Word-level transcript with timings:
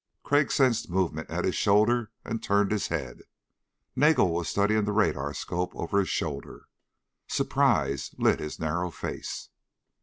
Crag 0.23 0.51
sensed 0.51 0.89
movement 0.89 1.29
at 1.29 1.45
his 1.45 1.53
shoulder 1.55 2.09
and 2.25 2.41
turned 2.41 2.71
his 2.71 2.87
head. 2.87 3.21
Nagel 3.95 4.31
was 4.33 4.49
studying 4.49 4.83
the 4.85 4.93
radarscope 4.93 5.75
over 5.75 5.99
his 5.99 6.09
shoulder. 6.09 6.65
Surprise 7.27 8.09
lit 8.17 8.39
his 8.39 8.57
narrow 8.59 8.89
face. 8.89 9.49